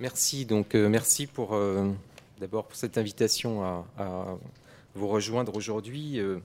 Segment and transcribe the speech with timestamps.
[0.00, 0.44] Merci.
[0.44, 1.88] Donc, euh, merci pour euh,
[2.40, 4.38] d'abord pour cette invitation à,
[4.96, 6.18] vous rejoindre aujourd'hui.
[6.18, 6.40] Euh,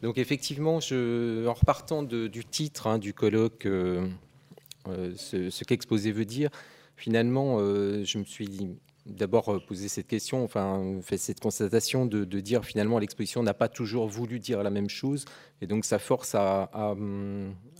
[0.00, 6.48] donc, effectivement, en repartant du titre hein, du colloque, ce, ce qu'exposer veut dire,
[6.96, 12.98] finalement, je me suis d'abord posé cette question, enfin, fait cette constatation de, dire finalement
[12.98, 15.26] l'exposition n'a pas toujours voulu dire la même chose,
[15.60, 16.94] et donc ça force à, à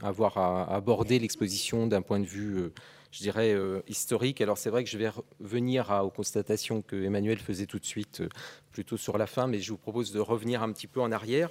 [0.02, 2.72] avoir à aborder l'exposition d'un point de vue
[3.10, 4.40] je dirais, euh, historique.
[4.40, 8.20] Alors c'est vrai que je vais revenir aux constatations que Emmanuel faisait tout de suite,
[8.20, 8.28] euh,
[8.70, 11.50] plutôt sur la fin, mais je vous propose de revenir un petit peu en arrière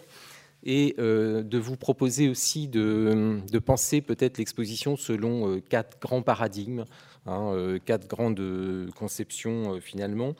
[0.64, 6.86] et euh, de vous proposer aussi de, penser peut-être l'exposition selon quatre grands paradigmes,
[7.26, 10.36] hein, quatre grandes conceptions finalement.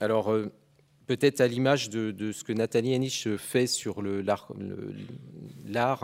[0.00, 0.34] alors
[1.06, 4.48] peut-être à l'image de, ce que Nathalie Anish fait sur l'art,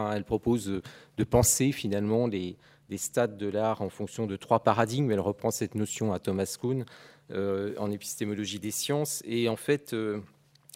[0.01, 0.83] hein, elle propose
[1.17, 2.57] de penser finalement les,
[2.89, 5.11] des stades de l'art en fonction de trois paradigmes.
[5.11, 6.85] Elle reprend cette notion à Thomas Kuhn
[7.33, 9.23] euh, en épistémologie des sciences.
[9.27, 10.21] Et en fait, euh,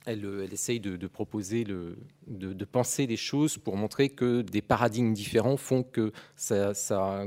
[0.06, 5.56] elle, elle, essaye de, proposer, de, penser les choses pour montrer que des paradigmes différents
[5.56, 6.72] font que ça,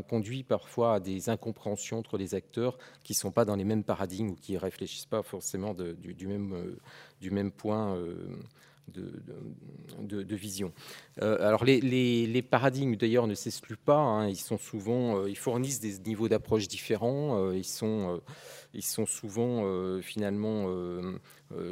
[0.10, 3.84] conduit parfois à des incompréhensions entre les acteurs qui ne sont pas dans les mêmes
[3.84, 6.78] paradigmes ou qui ne réfléchissent pas forcément du, même, euh,
[7.22, 7.98] du même point
[8.88, 10.74] de, vision.
[11.22, 14.28] Euh, alors les, paradigmes d'ailleurs ne s'excluent pas, hein.
[14.28, 18.22] ils sont souvent, euh, ils fournissent des niveaux d'approche différents, euh, ils sont
[18.74, 20.68] ils sont souvent finalement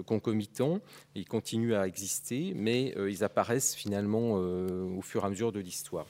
[0.05, 0.79] concomitants,
[1.15, 6.05] ils continuent à exister, mais ils apparaissent finalement au fur et à mesure de l'histoire.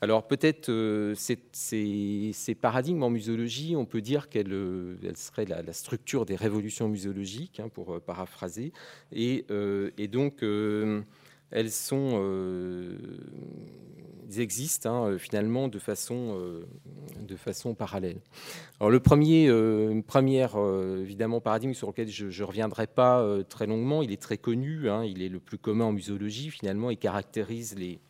[0.00, 0.70] Alors peut-être
[1.14, 7.68] ces, paradigmes en musologie, on peut dire qu'elles seraient la, structure des révolutions muséologiques, hein,
[7.68, 8.72] pour paraphraser,
[9.12, 9.44] et
[10.10, 10.42] donc
[11.52, 12.18] elles sont
[14.40, 16.66] existent hein, finalement de façon, euh,
[17.20, 18.20] de façon parallèle.
[18.80, 23.66] Alors le premier, euh, première euh, évidemment paradigme sur lequel je ne reviendrai pas très
[23.66, 26.98] longuement, il est très connu, hein, il est le plus commun en musologie finalement, il
[26.98, 28.00] caractérise les,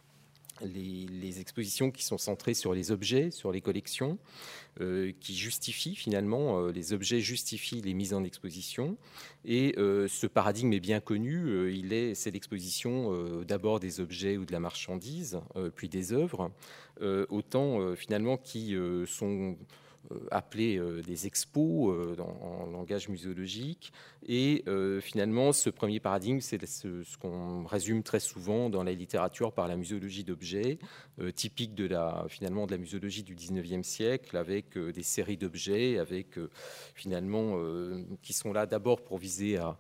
[0.61, 4.19] les, expositions qui sont centrées sur les objets, sur les collections,
[4.81, 8.97] euh, qui justifient finalement, euh, les objets justifient les mises en exposition.
[9.45, 14.45] Et euh, ce paradigme est bien connu, il est, c'est l'exposition d'abord des objets ou
[14.45, 15.41] de la marchandise,
[15.75, 16.51] puis des œuvres,
[17.31, 18.77] autant finalement qui
[19.07, 19.57] sont
[20.31, 23.93] appelés euh, des expos euh, en langage muséologique.
[24.27, 24.65] Et
[25.01, 29.77] finalement, ce premier paradigme, c'est ce, qu'on résume très souvent dans la littérature par la
[29.77, 30.79] muséologie d'objets,
[31.35, 36.39] typique de la, finalement de la muséologie du 19e siècle, avec des séries d'objets, avec
[36.95, 37.59] finalement
[38.23, 39.77] qui sont là d'abord pour viser à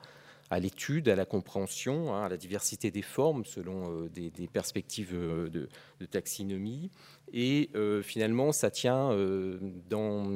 [0.52, 5.68] à l'étude, à la compréhension, hein, à la diversité des formes selon des, perspectives de,
[6.10, 6.90] taxinomie,
[7.32, 9.58] et euh, finalement, ça tient euh,
[9.88, 10.26] dans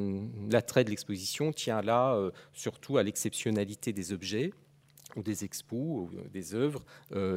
[0.51, 4.53] l'attrait de l'exposition, tient là euh, surtout à l'exceptionnalité des objets
[5.15, 6.85] ou des expos, ou des œuvres,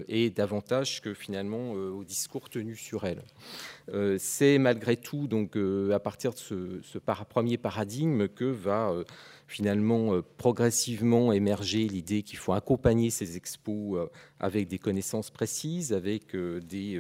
[0.10, 3.24] et davantage que finalement au discours tenu sur elles.
[4.18, 8.94] C'est malgré tout donc à partir de ce premier paradigme que va
[9.50, 16.98] finalement progressivement émerger l'idée qu'il faut accompagner ces expos avec des connaissances précises, avec des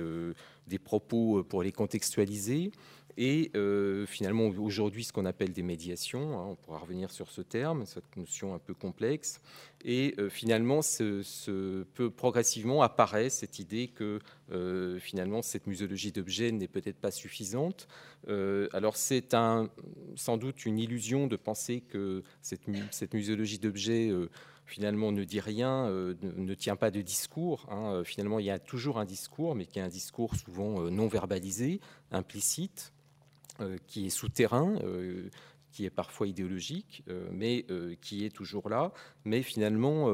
[0.70, 2.72] des propos euh, pour les contextualiser,
[3.18, 7.42] et euh, finalement aujourd'hui ce qu'on appelle des médiations, hein, on pourra revenir sur ce
[7.42, 9.42] terme, cette notion un peu complexe,
[9.84, 14.20] et euh, finalement ce, peut progressivement apparaître cette idée que
[15.00, 17.88] finalement cette musologie d'objets n'est peut-être pas suffisante.
[18.28, 19.70] alors c'est un,
[20.16, 24.12] sans doute une illusion de penser que cette, cette musologie d'objets
[24.70, 27.66] finalement ne dit rien, euh, ne, tient pas de discours.
[27.70, 27.94] Hein.
[27.94, 30.90] Euh, finalement, il y a toujours un discours, mais qui est un discours souvent euh,
[30.90, 31.82] non verbalisé,
[32.12, 32.94] implicite,
[33.88, 34.76] qui est souterrain,
[35.72, 37.66] qui est parfois idéologique, mais
[38.02, 38.92] qui est toujours là.
[39.26, 40.08] Mais finalement,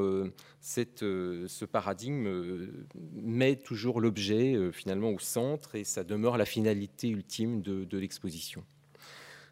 [0.60, 2.68] ce paradigme
[3.14, 8.64] met toujours l'objet finalement au centre et ça demeure la finalité ultime de l'exposition.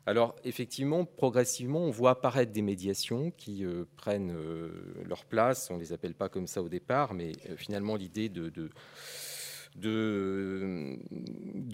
[0.07, 4.69] Alors effectivement, progressivement, on voit apparaître des médiations qui euh, prennent euh,
[5.07, 5.71] leur place.
[5.71, 8.71] On ne les appelle pas comme ça au départ, mais euh, finalement l'idée de,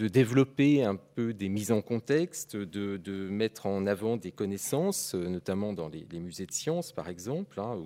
[0.09, 5.89] développer un peu des mises en contexte, de, mettre en avant des connaissances, notamment dans
[5.89, 7.77] les, musées de sciences par exemple, hein,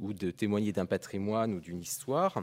[0.00, 2.42] ou, de, témoigner d'un patrimoine ou d'une histoire.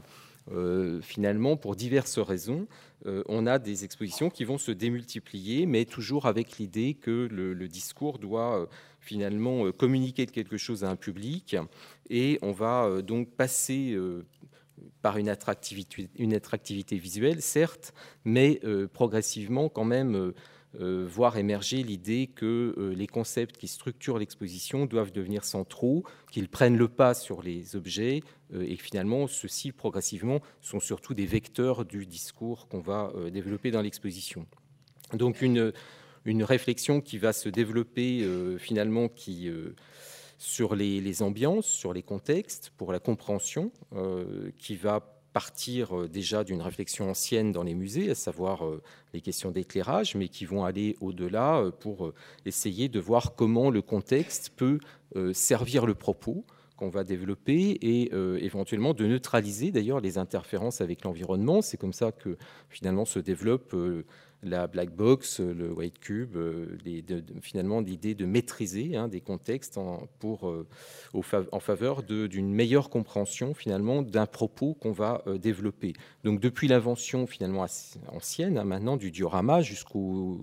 [0.50, 2.66] Euh, finalement, pour diverses raisons,
[3.06, 7.68] euh, on a des expositions qui vont se démultiplier, mais toujours avec l'idée que le,
[7.68, 8.66] discours doit euh,
[8.98, 11.56] finalement communiquer quelque chose à un public,
[12.10, 13.96] et on va donc passer
[15.02, 17.92] par une attractivité, une attractivité, visuelle, certes,
[18.24, 18.60] mais
[18.92, 20.32] progressivement quand même
[20.78, 26.88] voir émerger l'idée que les concepts qui structurent l'exposition doivent devenir centraux, qu'ils prennent le
[26.88, 28.22] pas sur les objets
[28.54, 34.46] et finalement ceux-ci progressivement sont surtout des vecteurs du discours qu'on va développer dans l'exposition.
[35.12, 35.72] Donc une,
[36.24, 38.26] une réflexion qui va se développer
[38.58, 39.50] finalement qui
[40.42, 44.98] sur les, ambiances, sur les contextes, pour la compréhension, euh, qui va
[45.32, 48.82] partir euh, déjà d'une réflexion ancienne dans les musées, à savoir euh,
[49.14, 52.12] les questions d'éclairage, mais qui vont aller au-delà pour
[52.44, 54.80] essayer de voir comment le contexte peut
[55.32, 56.44] servir le propos
[56.82, 58.10] qu'on va développer et
[58.44, 61.62] éventuellement de neutraliser d'ailleurs les interférences avec l'environnement.
[61.62, 62.36] C'est comme ça que
[62.70, 63.72] finalement se développe
[64.42, 66.76] la black box, le white cube, euh,
[67.40, 70.66] finalement l'idée de maîtriser hein, des contextes en, pour, euh,
[71.14, 75.92] en faveur d'une meilleure compréhension finalement d'un propos qu'on va euh, développer.
[76.24, 77.66] Donc depuis l'invention finalement
[78.08, 80.40] ancienne, hein, maintenant du diorama jusqu'aux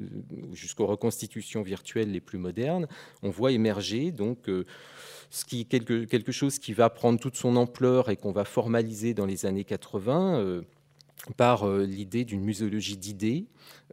[0.80, 2.88] reconstitutions virtuelles les plus modernes,
[3.21, 4.50] on voit émerger donc
[5.29, 9.13] ce qui quelque, quelque chose qui va prendre toute son ampleur et qu'on va formaliser
[9.13, 10.63] dans les années 80
[11.37, 13.45] par euh, l'idée d'une muséologie d'idées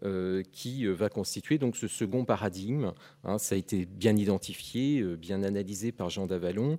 [0.05, 2.93] euh, qui euh, va constituer donc ce second paradigme.
[3.25, 3.39] Hein.
[3.39, 6.79] ça a été bien identifié, bien analysé par Jean Davalon,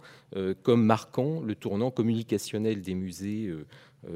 [0.64, 3.66] comme marquant le tournant communicationnel des musées euh,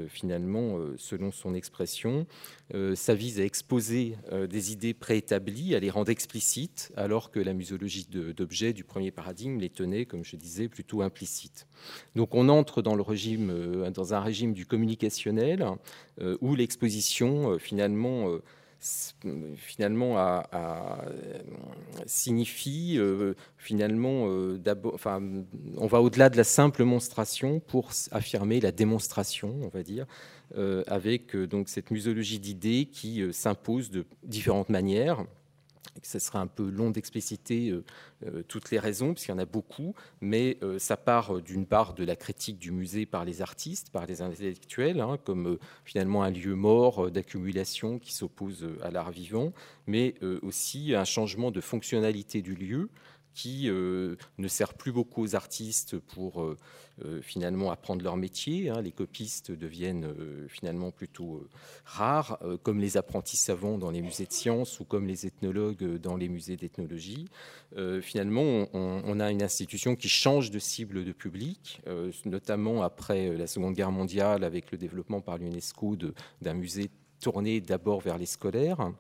[0.08, 2.28] finalement, euh, selon son expression.
[2.74, 4.16] Euh, ça vise à exposer
[4.50, 9.60] des idées préétablies, à les rendre explicites, alors que la musologie d'objets du premier paradigme
[9.60, 11.68] les tenait, comme je disais, plutôt implicites.
[12.16, 15.66] Donc on entre dans, le régime, dans un régime du communicationnel,
[16.42, 18.40] où l'exposition, finalement,
[19.58, 20.44] finalement
[22.08, 24.60] signifie euh, finalement euh,
[24.94, 25.22] enfin
[25.78, 30.08] on va au-delà de la simple monstration pour affirmer la démonstration on va dire
[30.58, 35.26] euh, avec donc cette musologie d'idées qui s'impose de différentes manières
[36.04, 37.84] ce serait un peu long d'expliciter euh,
[38.26, 41.94] euh, toutes les raisons, puisqu'il y en a beaucoup, mais euh, ça part d'une part
[41.94, 46.32] de la critique du musée par les artistes, par les intellectuels, hein, comme finalement un
[46.32, 49.54] lieu mort d'accumulation qui s'oppose à l'art vivant,
[49.88, 52.90] mais aussi un changement de fonctionnalité du lieu
[53.34, 56.58] qui euh, ne sert plus beaucoup aux artistes pour euh,
[57.06, 58.70] euh, finalement apprendre leur métier.
[58.70, 58.82] Hein.
[58.82, 60.14] Les copistes deviennent
[60.48, 61.48] finalement plutôt
[61.86, 66.16] rares, comme les apprentis savants dans les musées de sciences ou comme les ethnologues dans
[66.16, 67.28] les musées d'ethnologie.
[68.02, 71.82] finalement, on, a une institution qui change de cible de public,
[72.26, 75.96] notamment après la Seconde Guerre mondiale avec le développement par l'UNESCO
[76.42, 76.90] d'un musée
[77.22, 78.92] tourné d'abord vers les scolaires.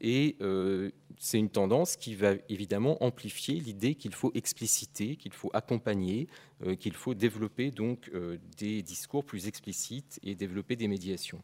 [0.00, 5.50] Et euh, c'est une tendance qui va évidemment amplifier l'idée qu'il faut expliciter, qu'il faut
[5.52, 6.28] accompagner,
[6.64, 11.42] euh, qu'il faut développer donc euh, des discours plus explicites et développer des médiations.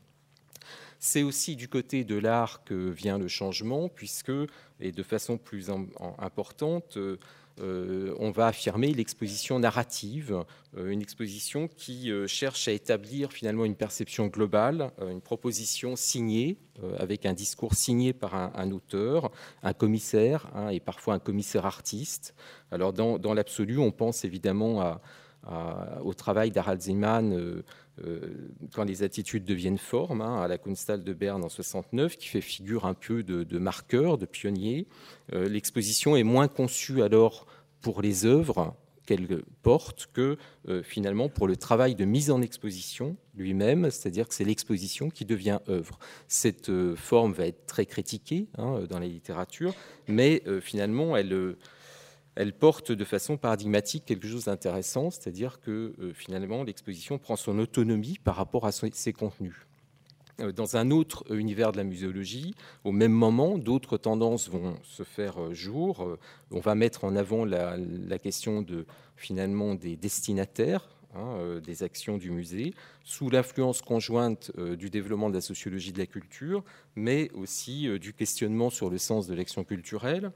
[0.99, 4.32] C'est aussi du côté de l'art que vient le changement, puisque,
[4.81, 5.71] et de façon plus
[6.19, 6.97] importante,
[7.61, 10.45] on va affirmer l'exposition narrative,
[10.77, 16.59] euh, une exposition qui euh, cherche à établir finalement une perception globale, une proposition signée,
[16.99, 19.31] avec un discours signé par un, auteur,
[19.62, 22.35] un commissaire, hein, et parfois un commissaire artiste.
[22.73, 24.99] Alors dans, l'absolu, on pense évidemment
[26.02, 27.62] au travail d'Harald Zeman
[28.02, 32.26] euh, quand les attitudes deviennent formes, hein, à la Kunsthal de Berne en 69, qui
[32.26, 34.88] fait figure un peu de, marqueur, de pionnier.
[35.32, 37.46] Euh, l'exposition est moins conçue alors
[37.82, 38.75] pour les œuvres
[39.06, 40.38] qu'elle porte que
[40.69, 45.25] euh, finalement pour le travail de mise en exposition lui-même, c'est-à-dire que c'est l'exposition qui
[45.25, 45.99] devient œuvre.
[46.26, 49.75] Cette forme va être très critiquée hein, dans la littérature,
[50.09, 51.57] mais finalement elle
[52.37, 57.59] elle porte de façon paradigmatique quelque chose d'intéressant, c'est-à-dire que euh, finalement l'exposition prend son
[57.59, 59.55] autonomie par rapport à ses contenus.
[60.41, 65.05] Euh, dans un autre univers de la muséologie, au même moment, d'autres tendances vont se
[65.05, 66.19] faire euh, jour.
[66.50, 68.85] On va mettre en avant la, la question de
[69.17, 75.30] finalement des destinataires Hein, euh, des actions du musée, sous l'influence conjointe euh, du développement
[75.30, 76.64] de la sociologie de la culture,
[76.97, 80.33] mais aussi euh, du questionnement sur le sens de l'action culturelle,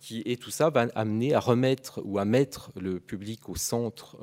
[0.00, 4.16] qui, et tout ça va amener à remettre ou à mettre le public au centre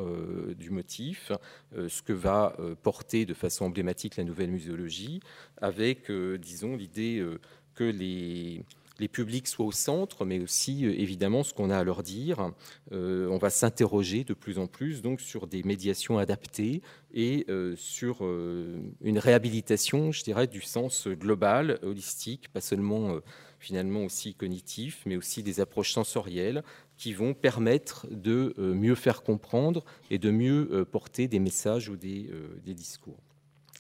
[0.58, 1.32] du motif,
[1.78, 5.22] ce que va porter de façon emblématique la nouvelle muséologie,
[5.62, 7.26] avec, disons, l'idée
[7.74, 8.66] que les
[9.00, 12.52] les publics soient au centre, mais aussi euh, évidemment ce qu'on a à leur dire.
[12.92, 16.82] Euh, on va s'interroger de plus en plus donc sur des médiations adaptées
[17.14, 23.20] et euh, sur une réhabilitation, je dirais, du sens global, holistique, pas seulement
[23.60, 26.64] finalement aussi cognitif, mais aussi des approches sensorielles
[26.98, 32.30] qui vont permettre de mieux faire comprendre et de mieux porter des messages ou des,
[32.64, 33.18] des discours.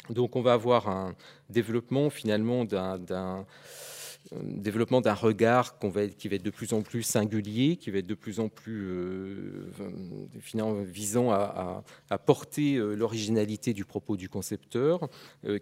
[0.09, 1.15] Donc on va avoir un
[1.49, 3.45] développement finalement d'un
[4.41, 8.13] développement d'un regard qui va être de plus en plus singulier, qui va être de
[8.13, 8.87] plus en plus
[10.85, 11.83] visant à,
[12.25, 15.09] porter l'originalité du propos du concepteur,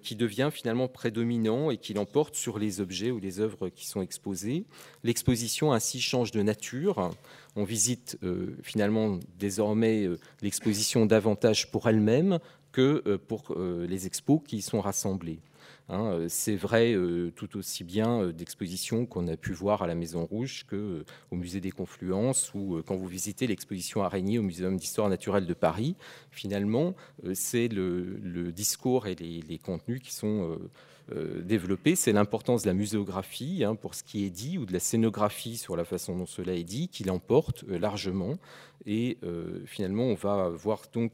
[0.01, 4.01] qui devient finalement prédominant et qui l'emporte sur les objets ou les œuvres qui sont
[4.01, 4.65] exposées.
[5.03, 7.11] L'exposition ainsi change de nature.
[7.55, 8.17] On visite
[8.63, 10.09] finalement désormais
[10.41, 12.39] l'exposition davantage pour elle-même
[12.73, 15.39] que pour les expos qui y sont rassemblés.
[15.89, 19.87] Hein, euh, c'est vrai euh, tout aussi bien euh, d'expositions qu'on a pu voir à
[19.87, 24.43] la Maison Rouge que au musée des Confluences ou quand vous visitez l'exposition Araignée au
[24.43, 25.95] Muséum d'histoire naturelle de Paris.
[26.31, 26.93] Finalement,
[27.33, 30.57] c'est le, discours et les, contenus qui sont
[31.15, 31.95] développés.
[31.95, 35.57] C'est l'importance de la muséographie hein, pour ce qui est dit ou de la scénographie
[35.57, 38.37] sur la façon dont cela est dit qui l'emporte largement.
[38.85, 39.17] Et
[39.65, 41.13] finalement, on va voir donc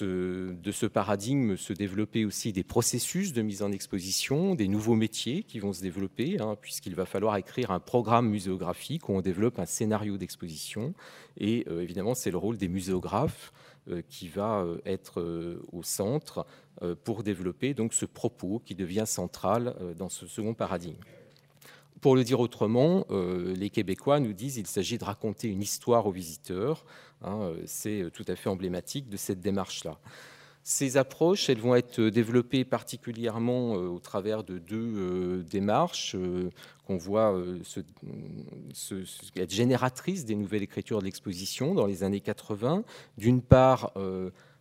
[0.00, 5.42] de ce paradigme se développer aussi des processus de mise en exposition, des nouveaux métiers
[5.42, 9.58] qui vont se développer, hein, puisqu'il va falloir écrire un programme muséographique où on développe
[9.58, 10.94] un scénario d'exposition.
[11.38, 13.77] Et euh, évidemment, c'est le rôle des muséographes euh,
[14.08, 15.22] qui va euh, être
[15.72, 16.46] au centre
[17.02, 21.00] pour développer donc ce propos qui devient central dans ce second paradigme.
[22.00, 26.12] Pour le dire autrement, les Québécois nous disent qu'il s'agit de raconter une histoire aux
[26.12, 26.84] visiteurs
[27.22, 29.98] Hein, euh, c'est euh, tout à fait emblématique de cette démarche-là.
[30.70, 36.14] Ces approches, elles vont être développées particulièrement euh, au travers de deux démarches
[36.86, 37.42] qu'on voit
[39.34, 42.84] être génératrices des nouvelles écritures de l'exposition dans les années 80.
[43.16, 43.94] D'une part,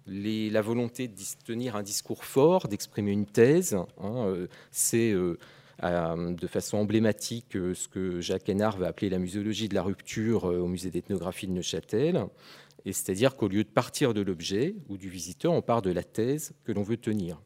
[0.07, 1.13] la volonté de
[1.45, 3.77] tenir un discours fort, d'exprimer une thèse.
[4.01, 9.81] Hein, c'est de façon emblématique ce que Jacques Hénard va appeler la muséologie de la
[9.83, 12.27] rupture au musée d'ethnographie de Neuchâtel.
[12.93, 16.53] C'est-à-dire qu'au lieu de partir de l'objet ou du visiteur, on part de la thèse
[16.63, 17.41] que l'on veut tenir.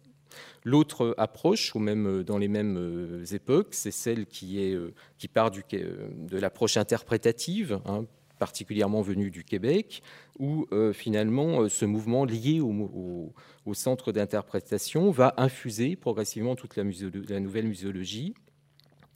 [0.64, 4.78] L'autre approche, ou même dans les mêmes époques, c'est celle qui, est,
[5.18, 8.06] qui part de l'approche interprétative, hein,
[8.40, 10.02] particulièrement venue du Québec,
[10.40, 13.34] où finalement ce mouvement lié au,
[13.66, 16.84] au centre d'interprétation va infuser progressivement toute la,
[17.30, 18.34] la, nouvelle muséologie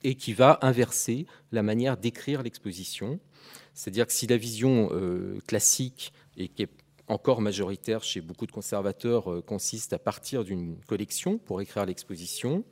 [0.03, 3.19] et qui va inverser la manière d'écrire l'exposition.
[3.75, 6.69] C'est-à-dire que si la vision euh, classique et qui est
[7.07, 12.63] encore majoritaire chez beaucoup de conservateurs euh, consiste à partir d'une collection pour écrire l'exposition,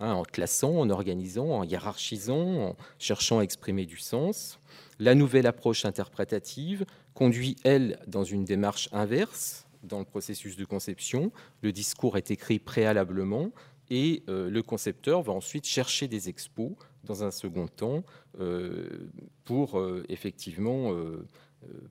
[0.00, 4.58] hein, en classant, en organisant, en hiérarchisant, en cherchant à exprimer du sens.
[4.98, 11.32] La nouvelle approche interprétative conduit, elle, dans une démarche inverse, dans le processus de conception.
[11.60, 13.50] Le discours est écrit préalablement
[13.90, 16.72] et euh, le concepteur va ensuite chercher des expos
[17.04, 18.04] dans un second temps
[18.38, 19.08] euh,
[19.44, 20.94] pour euh, effectivement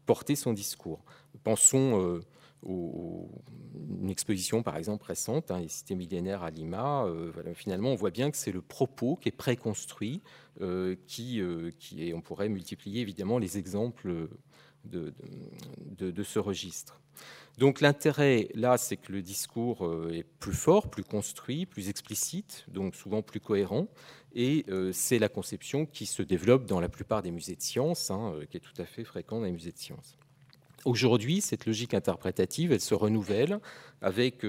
[0.06, 1.04] porter son discours.
[1.44, 2.20] Pensons
[2.66, 7.06] à une exposition, par exemple, récente, hein, les cités millénaires à Lima.
[7.54, 10.22] finalement, on voit bien que c'est le propos qui est préconstruit,
[11.08, 11.42] qui,
[11.80, 14.28] qui est, on pourrait multiplier évidemment les exemples
[14.84, 15.14] de,
[15.98, 17.02] de ce registre.
[17.62, 22.66] Donc l'intérêt là, c'est que le discours euh, est plus fort, plus construit, plus explicite,
[22.70, 23.88] donc souvent plus cohérent.
[24.34, 28.10] Et euh, c'est la conception qui se développe dans la plupart des musées de sciences,
[28.10, 30.18] hein, euh, qui est tout à fait fréquent dans les musées de sciences.
[30.86, 33.60] Aujourd'hui, cette logique interprétative, elle se renouvelle
[34.02, 34.44] avec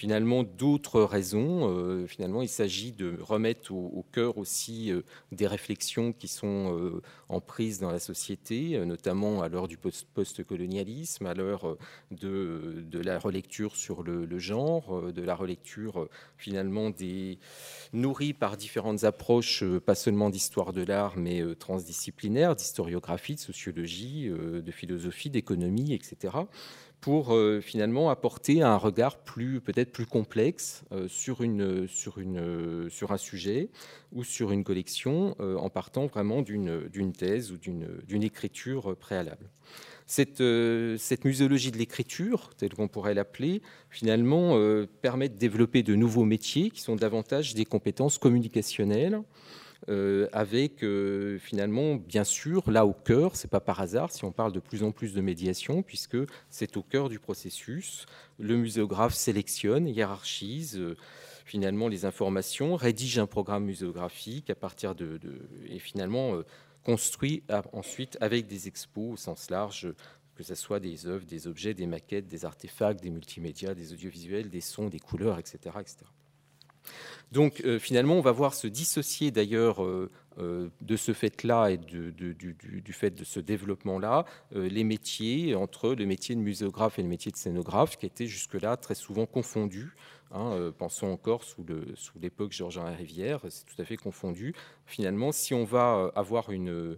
[0.00, 1.68] finalement d'autres raisons.
[1.68, 7.02] Euh, finalement, il s'agit de remettre au, cœur aussi euh, des réflexions qui sont euh,
[7.28, 11.76] en prise dans la société, notamment à l'heure du post-colonialisme, à l'heure
[12.10, 17.38] de, la relecture sur le, genre, de la relecture finalement des
[17.92, 24.70] nourris par différentes approches, pas seulement d'histoire de l'art, mais transdisciplinaires, d'historiographie, de sociologie, de
[24.70, 26.38] philosophie, d'économie, etc
[27.00, 32.38] pour euh, finalement apporter un regard plus peut-être plus complexe euh, sur, une, sur, une,
[32.38, 33.70] euh, sur un sujet
[34.12, 39.48] ou sur une collection en partant vraiment d'une thèse ou d'une écriture préalable.
[40.06, 40.42] Cette,
[40.98, 44.58] cette muséologie de l'écriture, telle qu'on pourrait l'appeler, finalement
[45.00, 49.22] permet de développer de nouveaux métiers qui sont davantage des compétences communicationnelles
[50.32, 54.52] avec euh, finalement, bien sûr, là au cœur, c'est pas par hasard si on parle
[54.52, 56.18] de plus en plus de médiation, puisque
[56.48, 58.06] c'est au cœur du processus.
[58.38, 60.78] Le muséographe sélectionne, hiérarchise.
[60.78, 60.96] Euh,
[61.46, 65.18] finalement les informations, rédige un programme muséographique à partir de,
[65.68, 66.34] et finalement
[66.84, 69.92] construit ensuite avec des expos au sens large
[70.40, 74.48] que ce soit des œuvres, des objets, des maquettes, des artefacts, des multimédias, des audiovisuels,
[74.48, 75.58] des sons, des couleurs, etc.
[75.80, 75.96] etc.
[77.32, 79.80] Donc finalement, on va voir se dissocier d'ailleurs
[80.36, 86.34] de ce fait-là et du, du, fait de ce développement-là, les métiers entre le métier
[86.34, 89.94] de muséographe et le métier de scénographe, qui étaient jusque-là très souvent confondus.
[90.32, 91.64] Hein, euh, pensons encore sous
[92.20, 94.54] l'époque sous Georges Rivière, c'est tout à fait confondu.
[94.86, 96.96] Finalement, si on va euh, avoir une,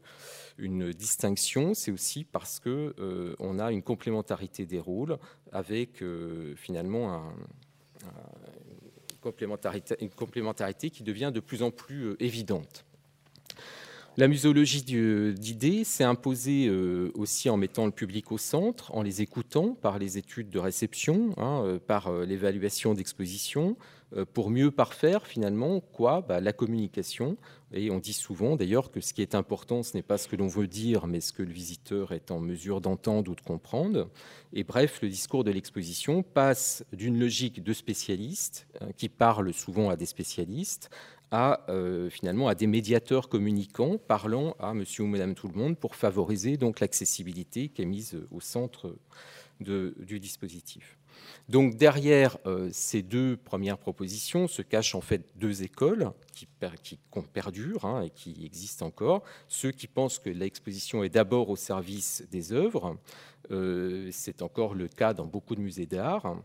[0.92, 5.16] distinction, c'est aussi parce que euh, on a une complémentarité des rôles
[5.50, 6.04] avec
[6.56, 7.34] finalement un,
[9.22, 12.84] complémentarité, une complémentarité qui devient de plus en plus évidente.
[14.18, 19.22] La muséologie d'idées s'est imposée euh, aussi en mettant le public au centre, en les
[19.22, 23.76] écoutant par les études de réception, hein, euh, par euh, l'évaluation d'exposition,
[24.34, 27.38] pour mieux parfaire finalement quoi bah, La communication.
[27.72, 30.36] Et on dit souvent d'ailleurs que ce qui est important, ce n'est pas ce que
[30.36, 34.10] l'on veut dire, mais ce que le visiteur est en mesure d'entendre ou de comprendre.
[34.52, 39.88] Et bref, le discours de l'exposition passe d'une logique de spécialistes, hein, qui parlent souvent
[39.88, 40.90] à des spécialistes,
[41.32, 45.76] à euh, finalement à des médiateurs communicants parlant à monsieur ou madame tout le monde
[45.76, 48.94] pour favoriser donc l'accessibilité qui est mise au centre
[49.60, 50.98] du dispositif.
[51.48, 56.46] Donc derrière euh, ces deux premières propositions se cachent en fait deux écoles qui,
[57.32, 59.22] perdurent hein, et qui existent encore.
[59.48, 62.96] Ceux qui pensent que l'exposition est d'abord au service des œuvres,
[63.50, 66.36] euh, c'est encore le cas dans beaucoup de musées d'art,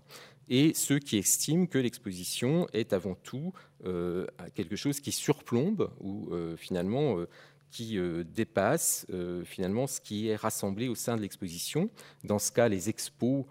[0.50, 3.54] et ceux qui estiment que l'exposition est avant tout
[3.86, 4.26] euh,
[4.56, 7.28] quelque chose qui surplombe ou euh, finalement euh,
[7.70, 8.00] qui
[8.34, 9.06] dépasse
[9.44, 11.90] finalement ce qui est rassemblé au sein de l'exposition.
[12.24, 13.44] Dans ce cas, les expos,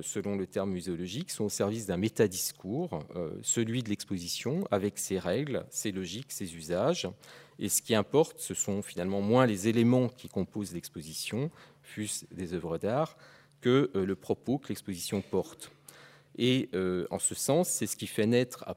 [0.00, 3.04] selon le terme muséologique, sont au service d'un métadiscours,
[3.42, 7.08] celui de l'exposition, avec ses règles, ses logiques, ses usages.
[7.58, 11.50] Et ce qui importe, ce sont finalement moins les éléments qui composent l'exposition,
[11.82, 13.18] fût-ce des œuvres d'art,
[13.60, 15.70] que le propos que l'exposition porte.
[16.38, 18.74] Et euh, en ce sens, c'est ce qui fait naître à,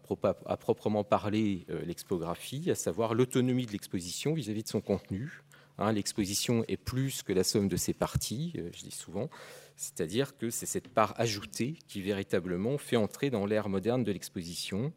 [0.58, 5.44] proprement parler euh, l'expographie, à savoir l'autonomie de l'exposition vis-à-vis de son contenu.
[5.78, 9.30] Hein, l'exposition est plus que la somme de ses parties, euh, je dis souvent,
[9.76, 14.92] c'est-à-dire que c'est cette part ajoutée qui véritablement fait entrer dans l'ère moderne de l'exposition,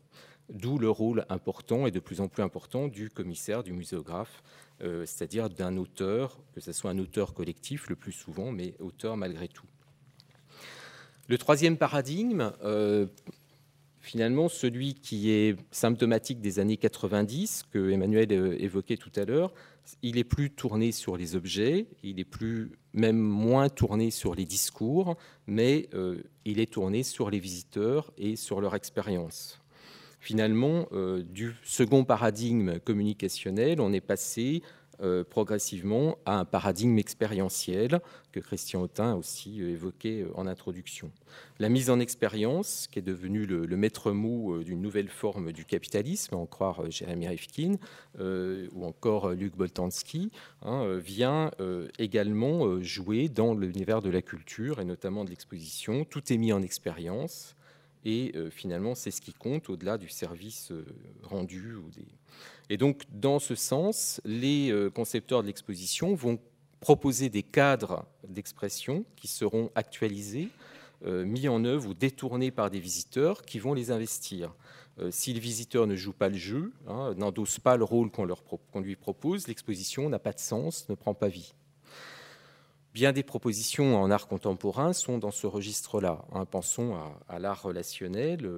[0.48, 4.42] d'où le rôle important et de plus en plus important du commissaire, du muséographe,
[4.80, 9.48] c'est-à-dire d'un auteur, que ce soit un auteur collectif le plus souvent, mais auteur malgré
[9.48, 9.66] tout.
[11.26, 13.06] Le troisième paradigme, euh,
[14.00, 19.54] finalement celui qui est symptomatique des années 90, que Emmanuel euh, évoquait tout à l'heure,
[20.02, 24.44] il est plus tourné sur les objets, il est plus, même moins tourné sur les
[24.44, 29.60] discours, mais euh, il est tourné sur les visiteurs et sur leur expérience.
[30.20, 30.88] Finalement,
[31.28, 34.62] du second paradigme communicationnel, on est passé
[35.00, 40.46] euh, progressivement à un paradigme expérientiel que Christian Autin a aussi euh, évoqué euh, en
[40.46, 41.10] introduction.
[41.58, 46.36] La mise en expérience, qui est devenue le, maître mot d'une nouvelle forme du capitalisme,
[46.36, 47.76] en croire Jérémy Rifkin
[48.20, 50.30] ou encore Luc Boltanski,
[50.62, 51.50] hein, vient
[51.98, 56.04] également jouer dans l'univers de la culture et notamment de l'exposition.
[56.04, 57.56] Tout est mis en expérience
[58.04, 60.72] et finalement c'est ce qui compte au-delà du service
[61.22, 62.06] rendu ou des
[62.70, 66.38] et donc, dans ce sens, les euh, concepteurs de l'exposition vont
[66.80, 70.48] proposer des cadres d'expression qui seront actualisés,
[71.04, 74.54] euh, mis en œuvre ou détournés par des visiteurs qui vont les investir.
[74.98, 78.80] Euh, si le visiteur ne joue pas le jeu, hein, n'endosse pas le rôle qu'on
[78.80, 81.52] lui propose, l'exposition n'a pas de sens, ne prend pas vie.
[82.94, 86.24] Bien des propositions en art contemporain sont dans ce registre-là.
[86.32, 86.44] Hein.
[86.44, 88.48] pensons à, à l'art relationnel,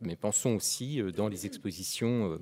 [0.00, 2.40] mais pensons aussi dans les expositions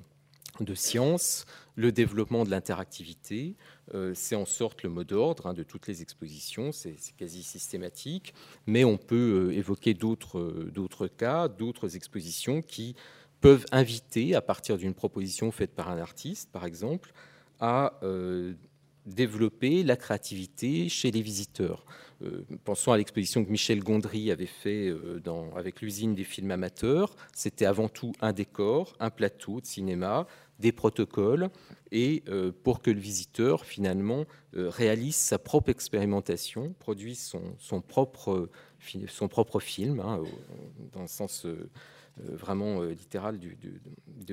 [0.59, 3.55] de science, le développement de l'interactivité,
[3.93, 8.33] euh, c'est en sorte le mot d'ordre hein, de toutes les expositions, c'est quasi systématique,
[8.67, 12.95] mais on peut euh, évoquer euh, d'autres cas, d'autres expositions qui
[13.39, 17.11] peuvent inviter, à partir d'une proposition faite par un artiste, par exemple,
[17.59, 17.99] à
[19.05, 21.85] développer la créativité chez les visiteurs.
[22.63, 24.93] pensons à l'exposition que Michel Gondry avait fait
[25.55, 27.15] avec l'usine des films amateurs.
[27.33, 30.27] C'était avant tout un décor, un plateau de cinéma,
[30.61, 31.49] des protocoles
[31.91, 34.23] et euh, pour que le visiteur finalement
[34.55, 38.49] euh, réalise sa propre expérimentation, produise son, propre,
[39.07, 40.21] son propre film, hein,
[40.93, 41.69] dans le sens euh,
[42.17, 43.57] vraiment littéral du,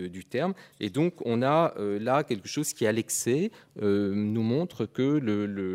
[0.08, 0.54] du, terme.
[0.80, 5.18] Et donc on a là quelque chose qui, à l'excès, nous montre que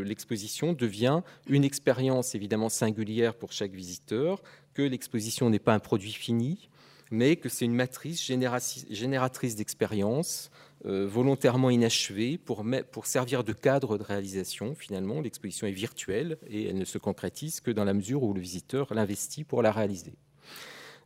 [0.06, 4.42] l'exposition devient une expérience évidemment singulière pour chaque visiteur,
[4.74, 6.70] que l'exposition n'est pas un produit fini,
[7.12, 10.50] mais que c'est une matrice génératrice d'expérience
[10.86, 14.76] euh, volontairement inachevée pour servir de cadre de réalisation.
[14.76, 18.42] Finalement, l'exposition est virtuelle et elle ne se concrétise que dans la mesure où le
[18.42, 20.14] visiteur l'investit pour la réaliser.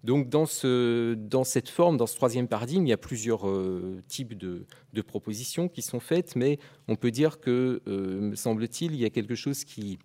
[0.07, 4.01] Donc dans, ce, dans cette forme, dans ce troisième paradigme, il y a plusieurs euh,
[4.07, 4.65] types de,
[5.05, 9.09] propositions qui sont faites, mais on peut dire que, euh, me semble-t-il, il y a
[9.09, 9.99] quelque chose qui,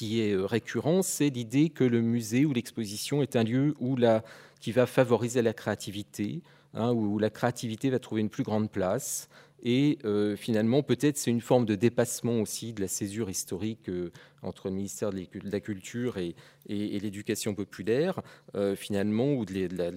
[0.00, 4.22] est récurrent, c'est l'idée que le musée ou l'exposition est un lieu où la,
[4.60, 6.40] qui va favoriser la créativité,
[6.74, 9.28] hein, où la créativité va trouver une plus grande place,
[9.62, 14.12] et euh, finalement, peut-être c'est une forme de dépassement aussi de la césure historique euh,
[14.42, 16.36] entre le ministère de la Culture et,
[16.68, 18.20] l'éducation populaire,
[18.54, 19.52] euh, finalement, ou de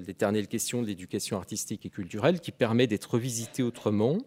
[0.07, 4.17] l'éternelle question de l'éducation artistique et culturelle, qui permet d'être revisitée autrement,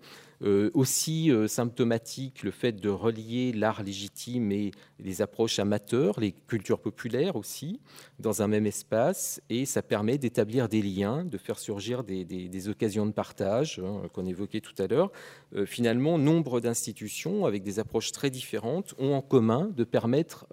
[0.74, 6.80] aussi euh, symptomatique le fait de relier l'art légitime et les approches amateurs, les cultures
[6.80, 7.80] populaires aussi,
[8.18, 13.06] dans un même espace, et ça permet d'établir des liens, de faire surgir des, occasions
[13.06, 15.10] de partage hein, qu'on évoquait tout à l'heure.
[15.54, 20.46] Euh, finalement, nombre d'institutions avec des approches très différentes ont en commun de permettre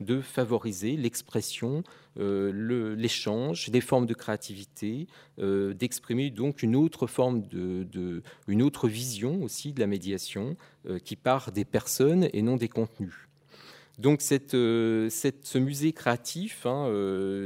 [0.00, 5.06] de favoriser l'expression euh, l'échange, des formes de créativité,
[5.38, 10.56] euh, d'exprimer donc une autre forme de, une autre vision aussi de la médiation
[10.88, 13.14] euh, qui part des personnes et non des contenus.
[13.98, 16.90] Donc cette, ce musée créatif, hein,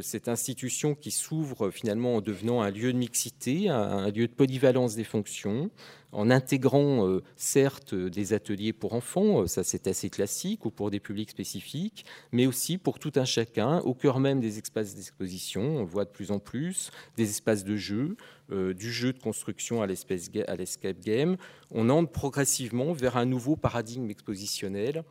[0.00, 4.94] cette institution qui s'ouvre finalement en devenant un lieu de mixité, un lieu de polyvalence
[4.94, 5.70] des fonctions,
[6.12, 10.90] en intégrant euh, certes des ateliers pour enfants, euh, ça c'est assez classique, ou pour
[10.90, 15.62] des publics spécifiques, mais aussi pour tout un chacun, au cœur même des espaces d'exposition,
[15.62, 18.16] on voit de plus en plus, des espaces de jeu,
[18.50, 21.36] euh, du jeu de construction à l'escape game.
[21.70, 25.04] On entre progressivement vers un nouveau paradigme expositionnel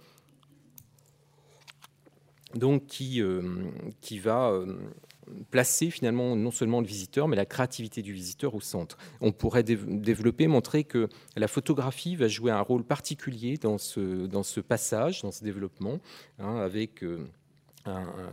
[2.56, 3.22] donc qui,
[4.00, 4.58] qui va
[5.52, 8.98] placer finalement non seulement le visiteur, mais la créativité du visiteur au centre.
[9.22, 14.44] On pourrait développer, montrer que la photographie va jouer un rôle particulier dans ce, dans
[14.44, 16.00] ce passage, dans ce développement,
[16.40, 17.20] hein, avec euh,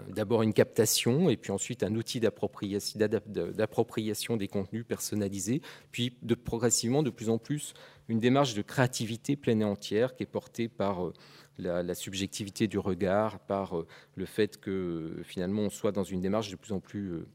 [0.08, 7.02] d'abord une captation et puis ensuite un outil d'appropriation des contenus personnalisés, puis de, progressivement
[7.02, 7.74] de plus en plus
[8.08, 11.12] une démarche de créativité pleine et entière qui est portée par...
[11.58, 13.86] La, subjectivité du regard, par euh,
[14.16, 17.26] le fait que finalement on soit dans une démarche de plus en plus euh,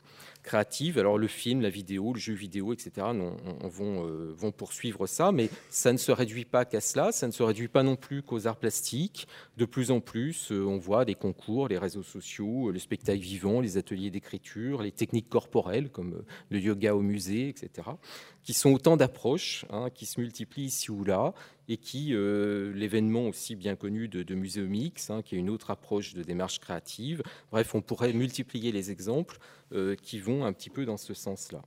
[0.43, 0.99] créative.
[0.99, 3.08] Alors le film, la vidéo, le jeu vidéo, etc.
[3.08, 7.27] on, vont, euh, vont, poursuivre ça, mais ça ne se réduit pas qu'à cela, ça
[7.27, 9.27] ne se réduit pas non plus qu'aux arts plastiques.
[9.55, 13.77] De plus en plus, on voit les concours, les réseaux sociaux, le spectacle vivant, les
[13.77, 17.91] ateliers d'écriture, les techniques corporelles comme le yoga au musée, etc
[18.49, 21.36] qui sont autant d'approches hein, qui se multiplient ici ou là,
[21.69, 25.69] et qui, euh, l'événement aussi bien connu de, de Muséomix, hein, qui est une autre
[25.69, 27.21] approche de démarche créative.
[27.51, 29.38] Bref, on pourrait multiplier les exemples
[29.71, 31.62] euh, qui vont un petit peu dans ce sens-là.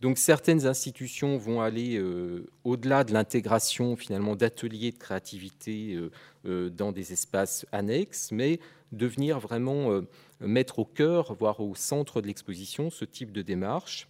[0.00, 5.98] Donc certaines institutions vont aller euh, au-delà de l'intégration finalement d'ateliers de créativité
[6.44, 8.60] dans des espaces annexes, mais
[8.92, 10.02] devenir vraiment
[10.40, 14.06] mettre au cœur, voire au centre de l'exposition ce type de démarche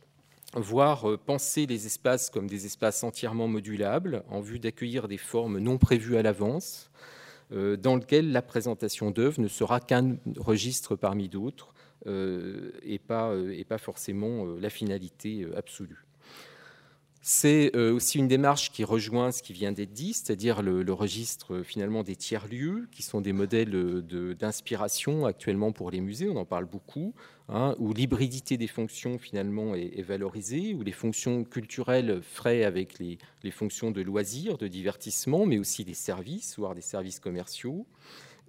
[0.55, 5.59] voire euh, penser les espaces comme des espaces entièrement modulables en vue d'accueillir des formes
[5.59, 6.91] non prévues à l'avance,
[7.53, 11.75] euh, dans lesquelles la présentation d'œuvres ne sera qu'un registre parmi d'autres
[12.07, 16.06] euh, et pas forcément la finalité absolue.
[17.29, 21.55] C'est euh, aussi une démarche qui rejoint ce qui vient d'être dit, c'est-à-dire le, registre
[21.55, 26.37] euh, finalement des tiers-lieux, qui sont des modèles euh, d'inspiration actuellement pour les musées, on
[26.37, 27.15] en parle beaucoup,
[27.49, 33.19] hein, où l'hybridité des fonctions finalement est, valorisée, où les fonctions culturelles fraient avec les,
[33.51, 37.87] fonctions de loisirs, de divertissement, mais aussi des services, voire des services commerciaux.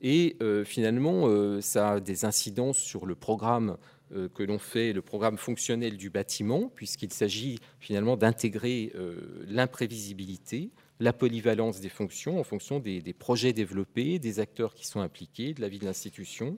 [0.04, 3.78] Et finalement, ça a des incidences sur le programme
[4.10, 11.14] que l'on fait le programme fonctionnel du bâtiment, puisqu'il s'agit finalement d'intégrer euh, l'imprévisibilité, la
[11.14, 15.70] polyvalence des fonctions en fonction des, projets développés, des acteurs qui sont impliqués, de la
[15.70, 16.58] vie de l'institution.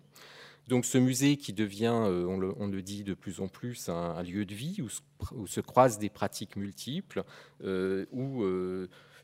[0.68, 4.46] Donc ce musée qui devient, euh, on le, dit de plus en plus, un, lieu
[4.46, 7.24] de vie où se, croisent des pratiques multiples,
[7.64, 8.44] où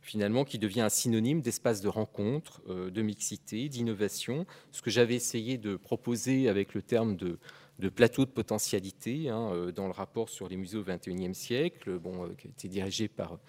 [0.01, 4.45] finalement qui devient un synonyme d'espace de rencontre, de mixité, d'innovation.
[4.71, 7.39] Ce que j'avais essayé de proposer avec le terme de
[7.79, 11.97] de plateau de potentialité hein, euh, dans le rapport sur les musées au XXIe siècle,
[11.99, 13.39] bon, euh, qui a été dirigé par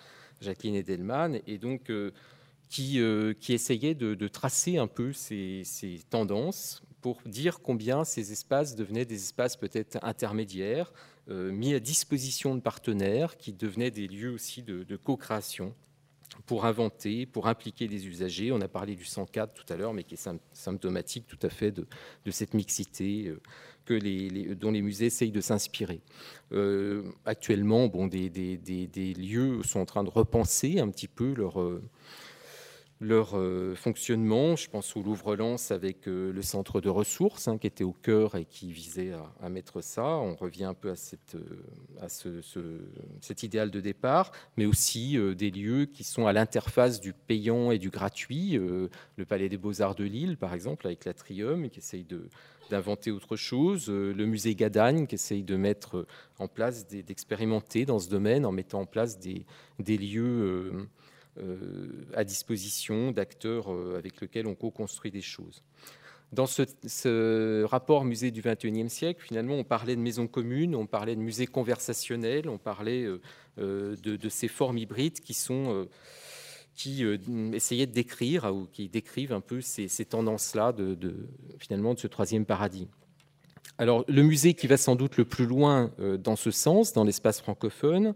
[0.40, 2.10] Jacqueline Edelman, et donc euh,
[2.68, 3.00] qui,
[3.40, 5.62] qui essayait de, tracer un peu ces,
[6.10, 10.92] tendances pour dire combien ces espaces devenaient des espaces peut-être intermédiaires,
[11.28, 15.74] mis à disposition de partenaires, qui devenaient des lieux aussi de, co-création
[16.46, 18.52] pour inventer, pour impliquer des usagers.
[18.52, 21.72] On a parlé du 104 tout à l'heure, mais qui est symptomatique tout à fait
[21.72, 21.86] de,
[22.30, 23.32] cette mixité
[23.86, 26.00] que les, dont les musées essayent de s'inspirer.
[26.52, 28.28] Euh, actuellement, bon, des,
[29.16, 31.82] lieux sont en train de repenser un petit peu leur, euh,
[33.00, 34.56] leur euh, fonctionnement.
[34.56, 38.36] Je pense au Louvre-Lens avec euh, le centre de ressources hein, qui était au cœur
[38.36, 40.04] et qui visait à, mettre ça.
[40.04, 40.94] On revient un peu à,
[41.34, 42.40] euh,
[43.20, 47.78] cet idéal de départ, mais aussi des lieux qui sont à l'interface du payant et
[47.78, 48.52] du gratuit.
[48.52, 52.28] le Palais des Beaux-Arts de Lille, par exemple, avec l'Atrium, qui essaye de,
[52.70, 53.88] d'inventer autre chose.
[53.88, 56.06] Le musée Gadagne, qui essaye de mettre
[56.38, 59.46] en place, d'expérimenter dans ce domaine en mettant en place des,
[59.78, 60.88] des lieux
[62.14, 65.62] à disposition d'acteurs euh, avec lesquels on co-construit des choses.
[66.32, 71.14] Dans ce, rapport musée du XXIe siècle, finalement, on parlait de maisons communes, on parlait
[71.14, 73.06] de musées conversationnels, on parlait
[73.58, 75.86] euh, de, ces formes hybrides qui sont
[76.74, 77.04] qui
[77.54, 81.16] essayaient de décrire ou qui décrivent un peu ces, tendances-là de,
[81.58, 82.90] finalement de ce troisième paradigme.
[83.78, 87.40] Alors, le musée qui va sans doute le plus loin dans ce sens, dans l'espace
[87.40, 88.14] francophone,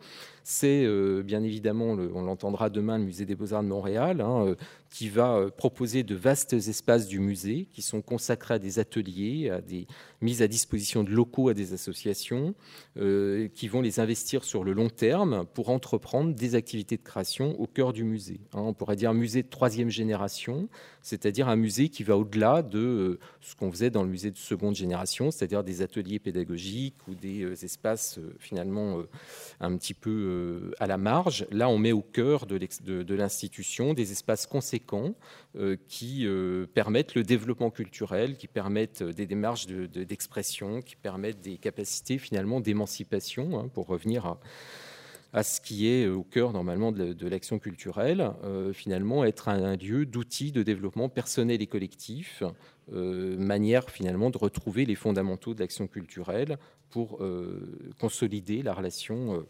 [0.50, 4.54] c'est euh, bien évidemment, on l'entendra demain, le musée des beaux-arts de Montréal, hein, euh,
[4.90, 9.48] qui va euh, proposer de vastes espaces du musée qui sont consacrés à des ateliers,
[9.50, 9.86] à des
[10.20, 12.54] mises à disposition de locaux à des associations,
[13.54, 17.66] qui vont les investir sur le long terme pour entreprendre des activités de création au
[17.66, 18.40] cœur du musée.
[18.52, 18.60] Hein.
[18.60, 20.68] on pourrait dire un musée de troisième génération,
[21.00, 24.74] c'est-à-dire un musée qui va au-delà de ce qu'on faisait dans le musée de seconde
[24.74, 29.02] génération, c'est-à-dire des ateliers pédagogiques ou des espaces finalement
[29.60, 31.46] un petit peu euh, à la marge.
[31.50, 34.79] Là, on met au cœur de l'institution des espaces conséquents
[35.56, 41.56] euh, qui euh, permettent le développement culturel, qui permettent des démarches d'expression, qui permettent des
[41.56, 44.36] capacités finalement d'émancipation, hein, pour revenir
[45.32, 48.32] à, ce qui est au cœur normalement de, l'action culturelle,
[48.72, 52.42] finalement être un, lieu d'outils de développement personnel et collectif,
[52.90, 57.20] manière finalement de retrouver les fondamentaux de l'action culturelle pour
[58.00, 59.46] consolider la relation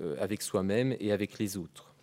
[0.00, 1.93] euh, avec soi-même et avec les autres.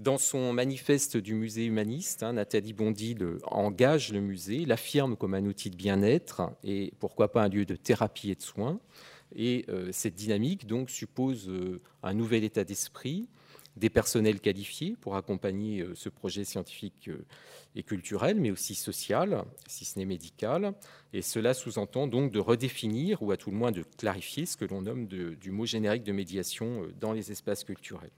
[0.00, 5.44] Dans son manifeste du musée humaniste, hein, Nathalie Bondy engage le musée, l'affirme comme un
[5.44, 8.80] outil de bien-être et pourquoi pas un lieu de thérapie et de soins.
[9.36, 13.28] Et euh, cette dynamique suppose euh, un nouvel état d'esprit,
[13.76, 17.10] des personnels qualifiés pour accompagner ce projet scientifique
[17.76, 20.72] et culturel, mais aussi social, si ce n'est médical.
[21.12, 24.64] Et cela sous-entend donc de redéfinir, ou à tout le moins de clarifier, ce que
[24.64, 28.10] l'on nomme du mot générique de médiation euh, dans les espaces culturels.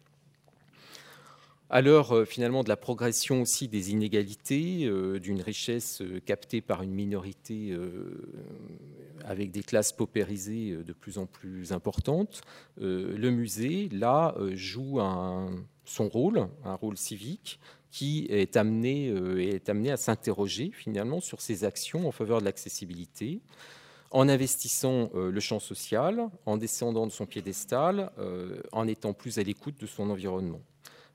[1.73, 6.83] À l'heure euh, finalement de la progression aussi des inégalités, euh, d'une richesse captée par
[6.83, 7.77] une minorité
[9.25, 12.43] avec des classes paupérisées de plus en plus importantes,
[12.77, 15.01] le musée, là, joue
[15.85, 17.59] son rôle, un rôle civique,
[17.93, 22.47] qui est amené, euh, est amené à s'interroger finalement sur ses actions en faveur de
[22.47, 23.43] l'accessibilité,
[24.11, 29.39] en investissant euh, le champ social, en descendant de son piédestal, euh, en étant plus
[29.39, 30.61] à l'écoute de son environnement.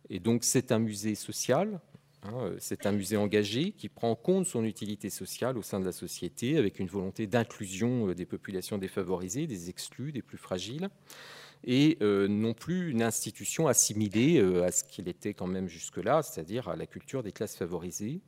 [0.10, 1.80] Et donc c'est un musée social,
[2.24, 5.86] hein, c'est un musée engagé qui prend en compte son utilité sociale au sein de
[5.86, 10.90] la société avec une volonté d'inclusion des populations défavorisées, des exclus, des plus fragiles
[11.64, 16.22] et euh, non plus une institution assimilée euh, à ce qu'il était quand même jusque-là,
[16.22, 18.22] c'est-à-dire à la culture des classes favorisées,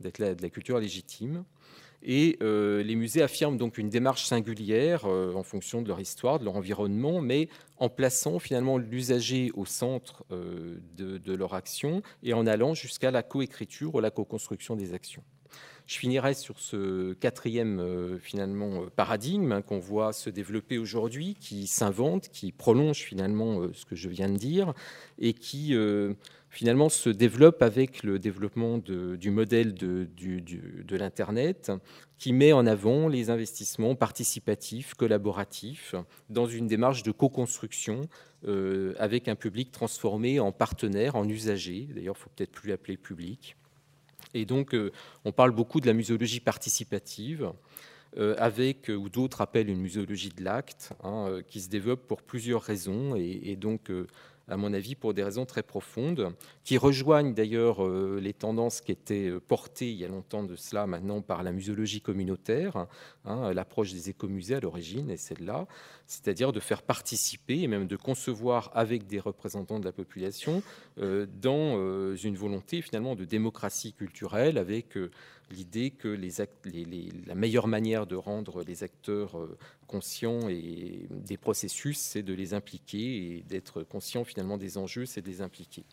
[0.00, 1.44] de la, culture légitime.
[2.02, 6.44] Et euh, les musées affirment donc une démarche singulière en fonction de leur histoire, de
[6.44, 12.46] leur environnement, mais en plaçant finalement l'usager au centre de, de, leur action et en
[12.46, 15.22] allant jusqu'à la coécriture ou la co-construction des actions.
[15.90, 21.34] Je finirai sur ce quatrième euh, finalement euh, paradigme hein, qu'on voit se développer aujourd'hui,
[21.34, 24.72] qui s'invente, qui prolonge finalement euh, ce que je viens de dire
[25.18, 25.74] et qui
[26.50, 30.06] finalement se développe avec le développement du modèle de,
[30.90, 31.72] l'Internet,
[32.18, 35.94] qui met en avant les investissements participatifs, collaboratifs,
[36.28, 38.02] dans une démarche de co-construction
[38.98, 41.88] avec un public transformé en partenaire, en usager.
[41.94, 43.56] D'ailleurs, il faut peut-être plus l'appeler public.
[44.34, 44.92] Et donc, euh,
[45.24, 47.52] on parle beaucoup de la muséologie participative,
[48.16, 52.22] euh, avec, ou d'autres appellent une muséologie de l'acte, hein, euh, qui se développe pour
[52.22, 53.14] plusieurs raisons.
[53.16, 53.90] Et, donc,
[54.50, 56.34] à mon avis, pour des raisons très profondes,
[56.64, 61.22] qui rejoignent d'ailleurs les tendances qui étaient portées il y a longtemps de cela maintenant
[61.22, 62.86] par la muséologie communautaire,
[63.24, 65.66] hein, l'approche des écomusées à l'origine est celle-là,
[66.06, 70.62] c'est-à-dire de faire participer et même de concevoir avec des représentants de la population
[70.98, 75.10] euh, dans euh, une volonté finalement de démocratie culturelle avec euh,
[75.50, 76.08] l'idée que
[77.26, 79.36] la meilleure manière de rendre les acteurs
[79.86, 85.22] conscients et des processus, c'est de les impliquer et d'être conscient finalement des enjeux, c'est
[85.22, 85.84] de les impliquer.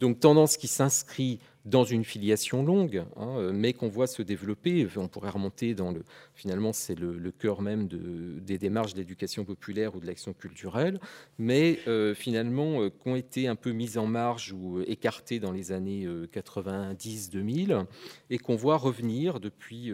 [0.00, 4.88] Donc tendance qui s'inscrit dans une filiation longue, hein, euh, mais qu'on voit se développer.
[4.96, 6.02] On pourrait remonter dans le.
[6.34, 10.98] Finalement, c'est le, cœur même de, des démarches d'éducation populaire ou de l'action culturelle,
[11.38, 15.52] mais euh, finalement, euh, qui ont été un peu mises en marge ou écartées dans
[15.52, 17.84] les années 90-2000
[18.30, 19.92] et qu'on voit revenir depuis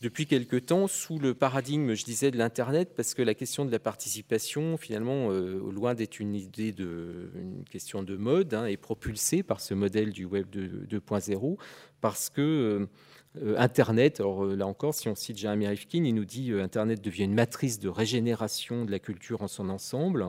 [0.00, 3.70] depuis quelque temps sous le paradigme, je disais, de l'Internet, parce que la question de
[3.70, 6.40] la participation, finalement, euh, loin d'être une
[7.70, 11.56] question de mode, hein, est propulsée par ce modèle du Web 2.0,
[12.00, 12.88] parce que
[13.42, 17.24] euh, Internet, euh, là encore, si on cite Jeremy Rifkin, il nous dit Internet devient
[17.24, 20.28] une matrice de régénération de la culture en son ensemble.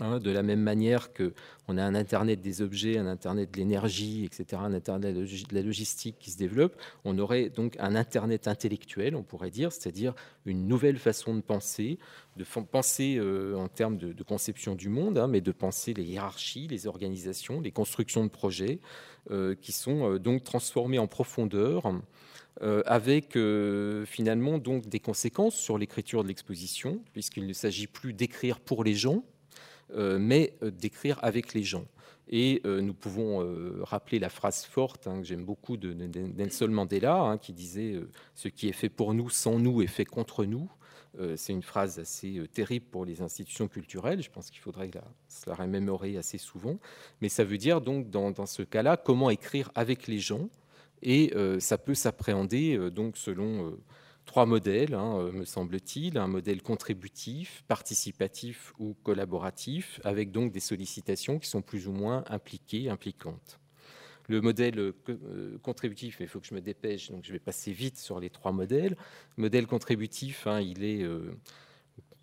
[0.00, 1.34] Hein, de la même manière que
[1.68, 5.60] on a un Internet des objets, un Internet de l'énergie, etc., un Internet de la
[5.60, 6.74] logistique qui se développe,
[7.04, 10.14] on aurait donc un Internet intellectuel, on pourrait dire, c'est-à-dire
[10.46, 11.98] une nouvelle façon de penser,
[12.38, 16.68] de penser euh, en termes de, conception du monde, hein, mais de penser les hiérarchies,
[16.68, 18.80] les organisations, les constructions de projets,
[19.30, 21.92] euh, qui sont euh, donc transformées en profondeur.
[22.86, 23.36] avec
[24.06, 28.94] finalement donc des conséquences sur l'écriture de l'exposition, puisqu'il ne s'agit plus d'écrire pour les
[28.94, 29.24] gens,
[29.96, 31.86] mais euh, d'écrire avec les gens.
[32.28, 37.20] Et euh, nous pouvons rappeler la phrase forte hein, que j'aime beaucoup de, Nelson Mandela,
[37.20, 38.00] hein, qui disait
[38.34, 40.70] Ce qui est fait pour nous sans nous est fait contre nous.
[41.36, 44.22] C'est une phrase assez terrible pour les institutions culturelles.
[44.22, 45.04] Je pense qu'il faudrait la,
[45.46, 46.78] la remémorer assez souvent.
[47.20, 50.48] Mais ça veut dire donc, dans, dans ce cas-là, comment écrire avec les gens.
[51.02, 53.76] Et ça peut s'appréhender donc selon
[54.32, 60.60] trois modèles, hein, euh, me semble-t-il, un modèle contributif, participatif ou collaboratif, avec donc des
[60.60, 63.60] sollicitations qui sont plus ou moins impliquées, impliquantes.
[64.28, 67.72] Le modèle euh, euh, contributif, il faut que je me dépêche, donc je vais passer
[67.72, 68.96] vite sur les trois modèles.
[69.36, 71.06] Le modèle contributif, hein, il est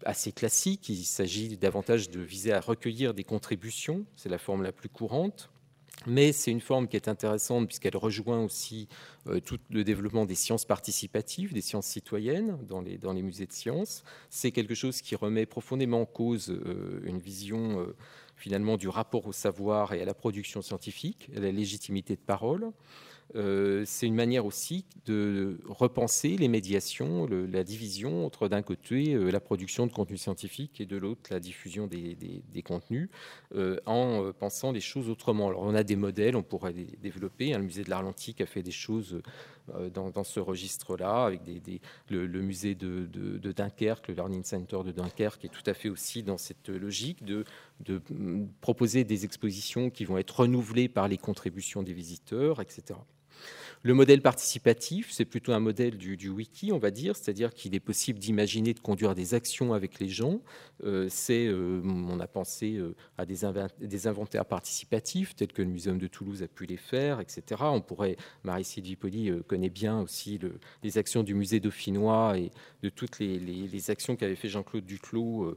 [0.04, 4.72] assez classique, il s'agit davantage de viser à recueillir des contributions, c'est la forme la
[4.72, 5.52] plus courante.
[6.07, 8.88] Mais c'est une forme qui est intéressante puisqu'elle rejoint aussi
[9.27, 14.03] euh, tout le développement des sciences participatives, des sciences citoyennes dans les, musées de sciences.
[14.29, 17.95] C'est quelque chose qui remet profondément en cause euh, une vision euh,
[18.38, 22.71] finalement du rapport au savoir et à la production scientifique, à la légitimité de parole.
[23.35, 29.29] Euh, c'est une manière aussi de repenser les médiations, la division entre d'un côté euh,
[29.29, 33.09] la production de contenus scientifiques et de l'autre la diffusion des, contenus,
[33.55, 35.49] euh, en pensant les choses autrement.
[35.49, 37.53] Alors on a des modèles, on pourrait les développer.
[37.53, 39.21] Le musée de l'Atlantique a fait des choses
[39.93, 41.41] dans, ce registre-là, avec
[42.09, 43.07] le, musée de,
[43.51, 47.43] Dunkerque, le Learning Center de Dunkerque, est tout à fait aussi dans cette logique de,
[47.81, 48.01] de
[48.61, 52.95] proposer des expositions qui vont être renouvelées par les contributions des visiteurs, etc.
[53.82, 57.80] Le modèle participatif, c'est plutôt un modèle du, wiki, on va dire, c'est-à-dire qu'il est
[57.80, 60.41] possible d'imaginer de conduire des actions avec les gens.
[60.84, 65.97] Euh, c'est, euh, on a pensé euh, à des, inventaires participatifs, tels que le Muséum
[65.97, 67.41] de Toulouse a pu les faire, etc.
[67.62, 70.39] On pourrait, Marie-Sylvie Poli connaît bien aussi
[70.84, 72.52] les actions du musée dauphinois et
[72.84, 75.56] de toutes les actions qu'avait fait Jean-Claude Duclos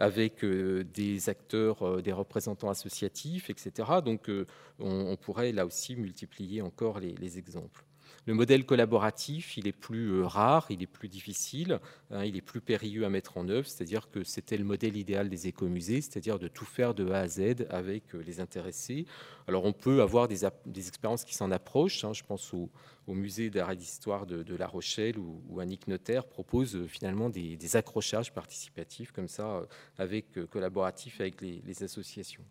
[0.00, 4.00] avec euh, des acteurs, euh, des représentants associatifs, etc.
[4.02, 4.46] Donc euh,
[4.78, 7.84] on, pourrait là aussi multiplier encore les exemples.
[8.30, 11.80] Le modèle collaboratif, il est plus euh, rare, il est plus difficile,
[12.12, 15.28] hein, il est plus périlleux à mettre en œuvre, c'est-à-dire que c'était le modèle idéal
[15.28, 19.04] des écomusées, c'est-à-dire de tout faire de A à Z avec euh, les intéressés.
[19.48, 20.44] Alors on peut avoir des,
[20.76, 22.12] expériences qui s'en approchent, hein.
[22.12, 22.70] je pense au,
[23.08, 28.32] musée d'art et d'histoire de, La Rochelle où, Annick Notaire propose euh, finalement des, accrochages
[28.32, 29.66] participatifs comme ça,
[29.98, 32.44] avec collaboratifs avec les associations.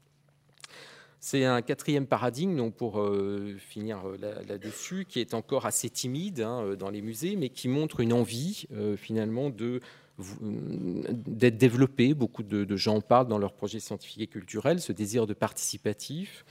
[1.21, 6.63] C'est un quatrième paradigme, pour euh, finir euh, là-dessus, qui est encore assez timide hein,
[6.63, 12.13] euh, dans les musées, mais qui montre une envie finalement d'être développé.
[12.13, 16.45] Beaucoup de, gens parlent dans leurs projets scientifiques et culturels, ce désir de participatif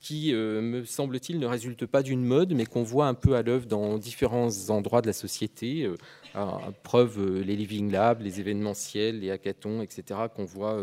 [0.00, 3.66] qui, me semble-t-il, ne résulte pas d'une mode, mais qu'on voit un peu à l'œuvre
[3.66, 5.88] dans différents endroits de la société.
[6.34, 10.78] à preuve, les living labs, les événementiels, les hackathons, etc., qu'on voit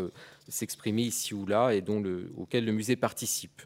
[0.48, 2.02] s'exprimer ici ou là et dont
[2.36, 3.62] auquel le musée participe.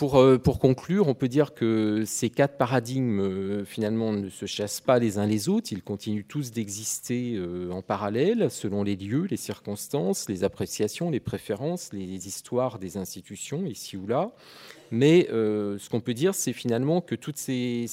[0.00, 4.46] Pour, euh, pour, conclure, on peut dire que ces quatre paradigmes, euh, finalement, ne se
[4.46, 5.74] chassent pas les uns les autres.
[5.74, 11.20] Ils continuent tous d'exister euh, en parallèle, selon les lieux, les circonstances, les appréciations, les
[11.20, 14.32] préférences, les histoires des institutions, ici ou là.
[14.90, 17.86] Mais ce qu'on peut dire, c'est finalement que toutes ces,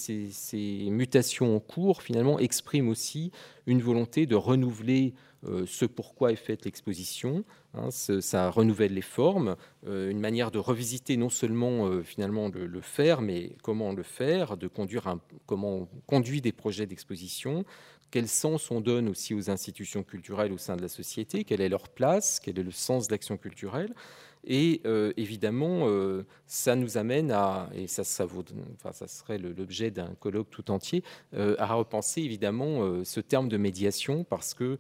[0.89, 3.31] mutations en cours, finalement, expriment aussi
[3.65, 5.13] une volonté de renouveler
[5.45, 7.43] euh, ce pourquoi est faite l'exposition.
[7.73, 9.55] Hein, ça renouvelle les formes,
[9.85, 14.57] euh, une manière de revisiter non seulement euh, finalement le, faire, mais comment le faire,
[14.57, 17.65] de conduire comment on conduit des projets d'exposition,
[18.09, 21.69] quel sens on donne aussi aux institutions culturelles au sein de la société, quelle est
[21.69, 23.93] leur place, quel est le sens de l'action culturelle.
[24.43, 30.71] Et euh, évidemment, euh, ça nous amène à, et ça, serait l'objet d'un colloque tout
[30.71, 34.77] entier, euh, à repenser évidemment ce terme de médiation parce que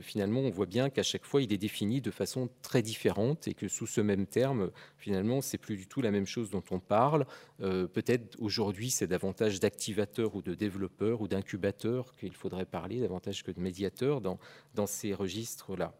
[0.00, 3.54] finalement, on voit bien qu'à chaque fois, il est défini de façon très différente et
[3.54, 6.78] que sous ce même terme, finalement, c'est plus du tout la même chose dont on
[6.78, 7.26] parle.
[7.58, 13.50] Peut-être aujourd'hui, c'est davantage d'activateurs ou de développeurs ou d'incubateurs qu'il faudrait parler davantage que
[13.50, 14.38] de médiateurs dans,
[14.74, 15.94] dans ces registres-là.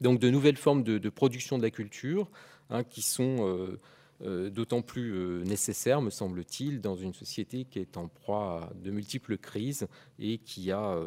[0.00, 2.30] Donc de nouvelles formes de, production de la culture
[2.70, 3.80] hein, qui sont euh,
[4.22, 8.74] euh, d'autant plus euh, nécessaires, me semble-t-il, dans une société qui est en proie à
[8.74, 9.86] de multiples crises
[10.18, 10.98] et qui a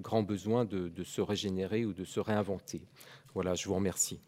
[0.00, 2.82] grand besoin de se régénérer ou de se réinventer.
[3.34, 4.20] Voilà, je vous remercie.